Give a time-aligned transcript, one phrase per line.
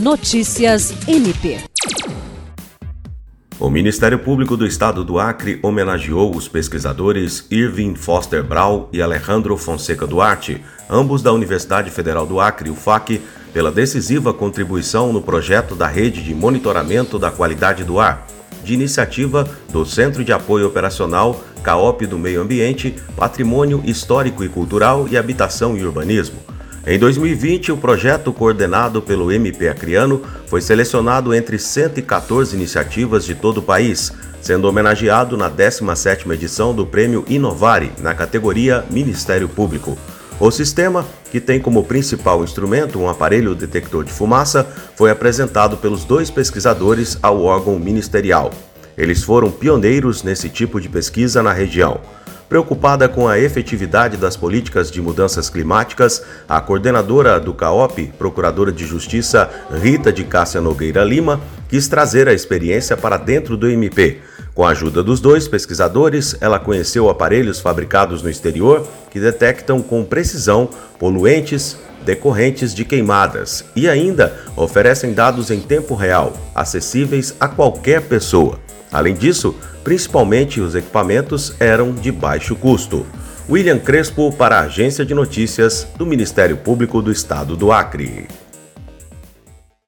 [0.00, 1.58] Notícias MP.
[3.58, 9.56] O Ministério Público do Estado do Acre homenageou os pesquisadores Irving Foster Brau e Alejandro
[9.56, 13.20] Fonseca Duarte, ambos da Universidade Federal do Acre, UFAC,
[13.52, 18.24] pela decisiva contribuição no projeto da Rede de Monitoramento da Qualidade do Ar,
[18.62, 25.08] de iniciativa do Centro de Apoio Operacional CAOP do Meio Ambiente, Patrimônio Histórico e Cultural
[25.10, 26.38] e Habitação e Urbanismo.
[26.90, 33.58] Em 2020, o projeto coordenado pelo MP Acriano foi selecionado entre 114 iniciativas de todo
[33.58, 39.98] o país, sendo homenageado na 17ª edição do Prêmio Inovare, na categoria Ministério Público.
[40.40, 46.04] O sistema, que tem como principal instrumento um aparelho detector de fumaça, foi apresentado pelos
[46.04, 48.50] dois pesquisadores ao órgão ministerial.
[48.96, 52.00] Eles foram pioneiros nesse tipo de pesquisa na região.
[52.48, 58.86] Preocupada com a efetividade das políticas de mudanças climáticas, a coordenadora do CAOP, Procuradora de
[58.86, 59.50] Justiça
[59.82, 64.20] Rita de Cássia Nogueira Lima, quis trazer a experiência para dentro do MP.
[64.54, 70.02] Com a ajuda dos dois pesquisadores, ela conheceu aparelhos fabricados no exterior que detectam com
[70.02, 78.00] precisão poluentes decorrentes de queimadas e ainda oferecem dados em tempo real, acessíveis a qualquer
[78.02, 78.58] pessoa.
[78.92, 83.06] Além disso, principalmente os equipamentos eram de baixo custo.
[83.48, 88.28] William Crespo para a Agência de Notícias do Ministério Público do Estado do Acre.